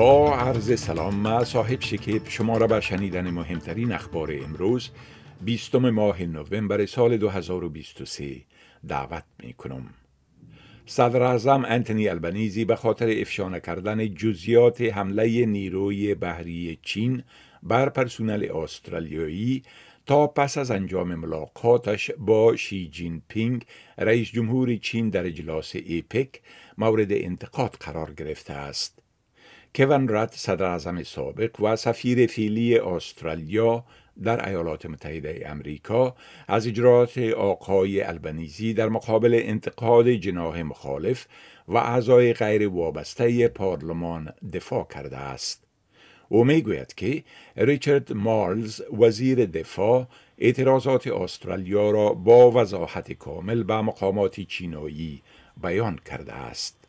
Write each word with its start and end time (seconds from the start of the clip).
با 0.00 0.36
عرض 0.36 0.80
سلام 0.80 1.14
ما 1.14 1.44
صاحب 1.44 1.80
شکیب 1.80 2.28
شما 2.28 2.56
را 2.56 2.66
به 2.66 2.80
شنیدن 2.80 3.30
مهمترین 3.30 3.92
اخبار 3.92 4.32
امروز 4.44 4.90
بیستم 5.40 5.90
ماه 5.90 6.22
نوامبر 6.22 6.86
سال 6.86 7.16
2023 7.16 8.36
دعوت 8.88 9.24
می 9.42 9.52
کنم. 9.52 9.90
صدر 10.86 11.22
اعظم 11.22 11.64
انتونی 11.64 12.08
البنیزی 12.08 12.64
به 12.64 12.76
خاطر 12.76 13.08
افشا 13.20 13.58
کردن 13.58 14.14
جزیات 14.14 14.80
حمله 14.80 15.46
نیروی 15.46 16.14
بحری 16.14 16.78
چین 16.82 17.22
بر 17.62 17.88
پرسونل 17.88 18.48
استرالیایی 18.54 19.62
تا 20.06 20.26
پس 20.26 20.58
از 20.58 20.70
انجام 20.70 21.14
ملاقاتش 21.14 22.10
با 22.18 22.56
شی 22.56 22.88
جین 22.88 23.22
پینگ 23.28 23.64
رئیس 23.98 24.28
جمهور 24.28 24.76
چین 24.76 25.10
در 25.10 25.26
اجلاس 25.26 25.76
ایپک 25.76 26.40
مورد 26.78 27.12
انتقاد 27.12 27.76
قرار 27.80 28.12
گرفته 28.12 28.52
است. 28.52 28.99
کوان 29.74 30.08
رات 30.08 30.34
صدر 30.34 31.02
سابق 31.02 31.60
و 31.60 31.76
سفیر 31.76 32.26
فیلی 32.26 32.78
استرالیا 32.78 33.84
در 34.22 34.48
ایالات 34.48 34.86
متحده 34.86 35.42
امریکا 35.46 36.14
از 36.48 36.66
اجرات 36.66 37.18
آقای 37.18 38.00
البنیزی 38.00 38.74
در 38.74 38.88
مقابل 38.88 39.40
انتقاد 39.42 40.10
جناح 40.10 40.62
مخالف 40.62 41.26
و 41.68 41.76
اعضای 41.76 42.32
غیر 42.32 42.68
وابسته 42.68 43.48
پارلمان 43.48 44.32
دفاع 44.52 44.86
کرده 44.94 45.16
است. 45.16 45.64
او 46.28 46.44
می 46.44 46.62
گوید 46.62 46.94
که 46.94 47.24
ریچارد 47.56 48.12
مارلز 48.12 48.82
وزیر 49.00 49.46
دفاع 49.46 50.06
اعتراضات 50.38 51.06
استرالیا 51.06 51.90
را 51.90 52.08
با 52.12 52.50
وضاحت 52.50 53.12
کامل 53.12 53.62
به 53.62 53.80
مقامات 53.80 54.40
چینایی 54.40 55.22
بیان 55.62 55.98
کرده 56.06 56.32
است. 56.32 56.79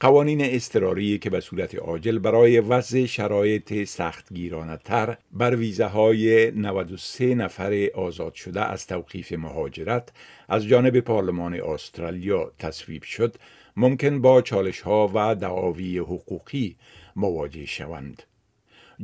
قوانین 0.00 0.40
اضطراری 0.44 1.18
که 1.18 1.30
به 1.30 1.40
صورت 1.40 1.74
عاجل 1.74 2.18
برای 2.18 2.60
وضع 2.60 3.06
شرایط 3.06 3.84
سختگیرانه 3.84 4.76
تر 4.76 5.16
بر 5.32 5.56
ویزه 5.56 5.86
های 5.86 6.50
93 6.50 7.34
نفر 7.34 7.88
آزاد 7.94 8.34
شده 8.34 8.64
از 8.64 8.86
توقیف 8.86 9.32
مهاجرت 9.32 10.12
از 10.48 10.66
جانب 10.66 11.00
پارلمان 11.00 11.54
استرالیا 11.54 12.52
تصویب 12.58 13.02
شد 13.02 13.36
ممکن 13.76 14.20
با 14.20 14.42
چالش 14.42 14.80
ها 14.80 15.10
و 15.14 15.34
دعاوی 15.34 15.98
حقوقی 15.98 16.76
مواجه 17.16 17.66
شوند. 17.66 18.22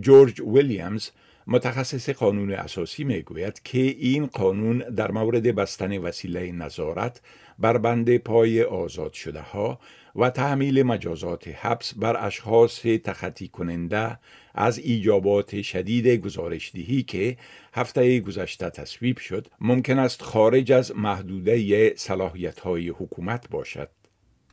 جورج 0.00 0.40
ویلیامز 0.40 1.10
متخصص 1.50 2.10
قانون 2.10 2.52
اساسی 2.52 3.04
می 3.04 3.22
گوید 3.22 3.62
که 3.62 3.78
این 3.78 4.26
قانون 4.26 4.78
در 4.78 5.10
مورد 5.10 5.54
بستن 5.54 5.98
وسیله 5.98 6.52
نظارت 6.52 7.20
بر 7.58 7.78
بند 7.78 8.16
پای 8.16 8.62
آزاد 8.62 9.12
شده 9.12 9.40
ها 9.40 9.80
و 10.16 10.30
تحمیل 10.30 10.82
مجازات 10.82 11.48
حبس 11.48 11.94
بر 11.94 12.26
اشخاص 12.26 12.80
تخطی 12.80 13.48
کننده 13.48 14.18
از 14.54 14.78
ایجابات 14.78 15.62
شدید 15.62 16.06
گزارشدهی 16.06 17.02
که 17.02 17.36
هفته 17.72 18.20
گذشته 18.20 18.70
تصویب 18.70 19.18
شد 19.18 19.46
ممکن 19.60 19.98
است 19.98 20.22
خارج 20.22 20.72
از 20.72 20.96
محدوده 20.96 21.94
صلاحیت 21.96 22.60
های 22.60 22.88
حکومت 22.88 23.48
باشد. 23.50 23.97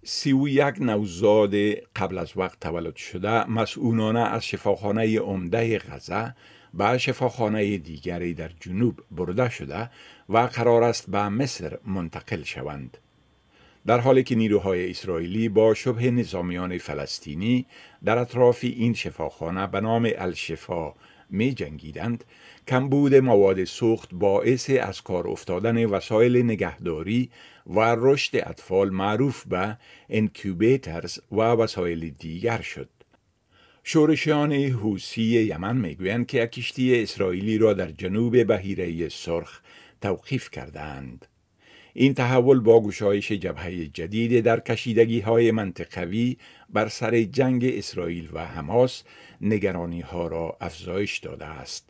سی 0.07 0.33
و 0.33 0.47
یک 0.47 0.75
نوزاد 0.79 1.55
قبل 1.95 2.17
از 2.17 2.31
وقت 2.35 2.59
تولد 2.59 2.95
شده 2.95 3.49
مسئولانه 3.49 4.19
از 4.19 4.45
شفاخانه 4.45 5.19
عمده 5.19 5.79
غزه 5.79 6.35
به 6.73 6.97
شفاخانه 6.97 7.77
دیگری 7.77 8.33
در 8.33 8.51
جنوب 8.59 8.99
برده 9.11 9.49
شده 9.49 9.89
و 10.29 10.37
قرار 10.37 10.83
است 10.83 11.09
به 11.09 11.29
مصر 11.29 11.77
منتقل 11.85 12.43
شوند. 12.43 12.97
در 13.85 13.99
حالی 13.99 14.23
که 14.23 14.35
نیروهای 14.35 14.89
اسرائیلی 14.89 15.49
با 15.49 15.73
شبه 15.73 16.11
نظامیان 16.11 16.77
فلسطینی 16.77 17.65
در 18.03 18.17
اطراف 18.17 18.59
این 18.63 18.93
شفاخانه 18.93 19.67
به 19.67 19.81
نام 19.81 20.09
الشفا 20.15 20.93
می 21.29 21.53
جنگیدند 21.53 22.23
کمبود 22.67 23.15
مواد 23.15 23.63
سوخت 23.63 24.09
باعث 24.13 24.69
از 24.69 25.01
کار 25.01 25.27
افتادن 25.27 25.85
وسایل 25.85 26.43
نگهداری 26.43 27.29
و 27.67 27.95
رشد 27.97 28.35
اطفال 28.35 28.89
معروف 28.89 29.45
به 29.45 29.77
انکیوبیترز 30.09 31.19
و 31.31 31.35
وسایل 31.35 32.09
دیگر 32.09 32.61
شد 32.61 32.89
شورشیان 33.83 34.53
حوسی 34.53 35.21
یمن 35.21 35.77
می‌گویند 35.77 36.27
که 36.27 36.47
کشتی 36.47 37.03
اسرائیلی 37.03 37.57
را 37.57 37.73
در 37.73 37.91
جنوب 37.91 38.47
بهیره 38.47 39.09
سرخ 39.09 39.61
توقیف 40.01 40.49
کردند. 40.49 41.25
این 41.97 42.13
تحول 42.13 42.59
با 42.59 42.81
گشایش 42.81 43.31
جبهه 43.31 43.85
جدید 43.85 44.41
در 44.41 44.59
کشیدگی 44.59 45.19
های 45.19 45.51
منطقوی 45.51 46.37
بر 46.69 46.87
سر 46.87 47.23
جنگ 47.23 47.65
اسرائیل 47.65 48.29
و 48.33 48.45
حماس 48.45 49.03
نگرانی 49.41 50.01
ها 50.01 50.27
را 50.27 50.57
افزایش 50.61 51.17
داده 51.17 51.45
است. 51.45 51.89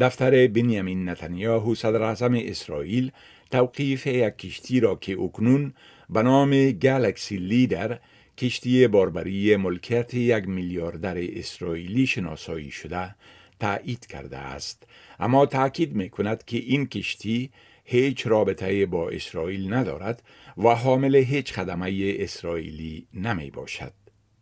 دفتر 0.00 0.46
بنیامین 0.46 1.08
نتانیاهو 1.08 1.74
صدر 1.74 2.02
اعظم 2.02 2.34
اسرائیل 2.34 3.10
توقیف 3.50 4.06
یک 4.06 4.36
کشتی 4.36 4.80
را 4.80 4.94
که 4.94 5.18
اکنون 5.20 5.74
به 6.10 6.22
نام 6.22 6.70
گالکسی 6.70 7.36
لیدر 7.36 7.98
کشتی 8.38 8.86
باربری 8.86 9.56
ملکیت 9.56 10.14
یک 10.14 10.48
میلیاردر 10.48 11.16
اسرائیلی 11.18 12.06
شناسایی 12.06 12.70
شده 12.70 13.14
تایید 13.60 14.06
کرده 14.06 14.38
است 14.38 14.86
اما 15.20 15.46
تاکید 15.46 15.94
می 15.94 16.10
کند 16.10 16.44
که 16.44 16.56
این 16.56 16.86
کشتی 16.86 17.50
هیچ 17.84 18.26
رابطه 18.26 18.86
با 18.86 19.08
اسرائیل 19.08 19.74
ندارد 19.74 20.22
و 20.56 20.68
حامل 20.68 21.16
هیچ 21.16 21.52
خدمه 21.52 22.16
اسرائیلی 22.18 23.06
نمی 23.14 23.50
باشد. 23.50 23.92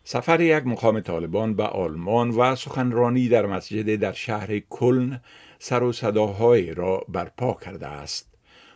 سفر 0.04 0.40
یک 0.40 0.66
مقام 0.66 1.00
طالبان 1.00 1.54
به 1.54 1.62
آلمان 1.62 2.30
و 2.30 2.56
سخنرانی 2.56 3.28
در 3.28 3.46
مسجد 3.46 3.94
در 3.94 4.12
شهر 4.12 4.58
کلن 4.58 5.20
سر 5.58 5.82
و 5.82 5.92
صداهای 5.92 6.74
را 6.74 7.04
برپا 7.08 7.54
کرده 7.54 7.86
است. 7.86 8.29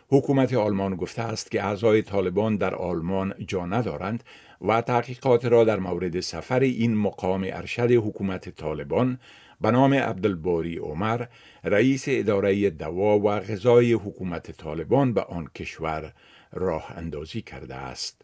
حکومت 0.09 0.53
آلمان 0.53 0.95
گفته 0.95 1.21
است 1.21 1.51
که 1.51 1.63
اعضای 1.63 2.01
طالبان 2.01 2.57
در 2.57 2.75
آلمان 2.75 3.33
جا 3.47 3.65
ندارند 3.65 4.23
و 4.61 4.81
تحقیقات 4.81 5.45
را 5.45 5.63
در 5.63 5.79
مورد 5.79 6.19
سفر 6.19 6.59
این 6.59 6.97
مقام 6.97 7.47
ارشد 7.49 7.91
حکومت 7.91 8.49
طالبان 8.49 9.19
به 9.61 9.71
نام 9.71 9.93
عبدالباری 9.93 10.77
عمر 10.77 11.25
رئیس 11.63 12.05
اداره 12.07 12.69
دوا 12.69 13.19
و 13.19 13.39
غذای 13.39 13.93
حکومت 13.93 14.51
طالبان 14.51 15.13
به 15.13 15.21
آن 15.21 15.47
کشور 15.55 16.13
راه 16.53 16.93
اندازی 16.95 17.41
کرده 17.41 17.75
است. 17.75 18.21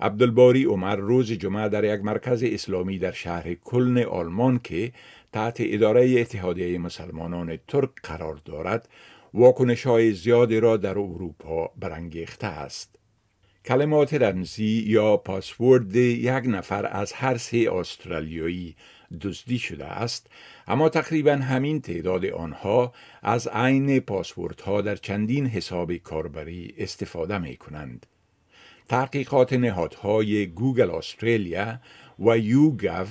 عبدالباری 0.00 0.64
عمر 0.64 0.96
روز 0.96 1.32
جمعه 1.32 1.68
در 1.68 1.84
یک 1.94 2.04
مرکز 2.04 2.42
اسلامی 2.42 2.98
در 2.98 3.12
شهر 3.12 3.54
کلن 3.54 3.98
آلمان 3.98 4.58
که 4.58 4.92
تحت 5.32 5.56
اداره 5.60 6.20
اتحادیه 6.20 6.78
مسلمانان 6.78 7.58
ترک 7.68 7.90
قرار 8.02 8.40
دارد 8.44 8.88
واکنش 9.34 9.86
های 9.86 10.12
زیادی 10.12 10.60
را 10.60 10.76
در 10.76 10.98
اروپا 10.98 11.70
برانگیخته 11.76 12.46
است. 12.46 12.96
کلمات 13.64 14.14
رمزی 14.14 14.84
یا 14.86 15.16
پاسورد 15.16 15.96
یک 15.96 16.44
نفر 16.46 16.86
از 16.86 17.12
هر 17.12 17.36
سه 17.36 17.68
استرالیایی 17.72 18.76
دزدی 19.20 19.58
شده 19.58 19.84
است 19.84 20.26
اما 20.66 20.88
تقریبا 20.88 21.32
همین 21.32 21.80
تعداد 21.80 22.26
آنها 22.26 22.92
از 23.22 23.48
عین 23.48 24.02
ها 24.66 24.80
در 24.80 24.96
چندین 24.96 25.46
حساب 25.46 25.96
کاربری 25.96 26.74
استفاده 26.78 27.38
می 27.38 27.56
کنند. 27.56 28.06
تحقیقات 28.88 29.52
نهادهای 29.52 30.46
گوگل 30.46 30.90
استرالیا 30.90 31.80
و 32.18 32.38
یوگو 32.38 33.04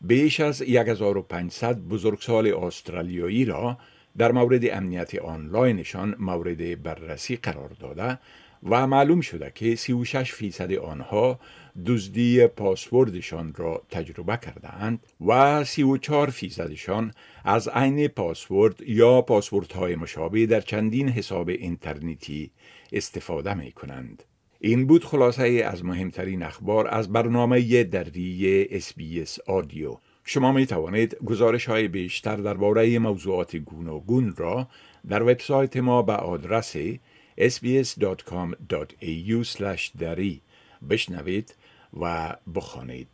بیش 0.00 0.40
از 0.40 0.62
1500 0.62 1.78
بزرگسال 1.78 2.54
استرالیایی 2.54 3.44
را 3.44 3.78
در 4.18 4.32
مورد 4.32 4.62
امنیت 4.70 5.14
آنلاینشان 5.14 6.16
مورد 6.18 6.82
بررسی 6.82 7.36
قرار 7.36 7.68
داده 7.68 8.18
و 8.62 8.86
معلوم 8.86 9.20
شده 9.20 9.52
که 9.54 9.76
36 9.76 10.32
فیصد 10.32 10.72
آنها 10.72 11.40
دزدی 11.86 12.46
پاسوردشان 12.46 13.54
را 13.56 13.82
تجربه 13.90 14.36
کرده 14.36 14.74
اند 14.74 15.06
و 15.26 15.64
34 15.64 16.30
فیصدشان 16.30 17.12
از 17.44 17.68
عین 17.68 18.08
پاسورد 18.08 18.80
یا 18.80 19.22
پاسوردهای 19.22 19.96
مشابه 19.96 20.46
در 20.46 20.60
چندین 20.60 21.08
حساب 21.08 21.48
اینترنتی 21.48 22.50
استفاده 22.92 23.54
می 23.54 23.72
کنند. 23.72 24.22
این 24.60 24.86
بود 24.86 25.04
خلاصه 25.04 25.42
از 25.42 25.84
مهمترین 25.84 26.42
اخبار 26.42 26.88
از 26.88 27.12
برنامه 27.12 27.84
دری 27.84 28.66
اس 28.70 29.38
آدیو. 29.46 29.96
شما 30.28 30.52
می 30.52 30.66
توانید 30.66 31.16
گزارش 31.24 31.66
های 31.66 31.88
بیشتر 31.88 32.36
درباره 32.36 32.98
موضوعات 32.98 33.56
گوناگون 33.56 34.34
را 34.36 34.68
در 35.08 35.22
وبسایت 35.22 35.76
ما 35.76 36.02
به 36.02 36.12
آدرس 36.12 36.76
sbs.com.au 37.38 39.44
دری 39.98 40.40
بشنوید 40.90 41.54
و 42.00 42.36
بخوانید. 42.54 43.08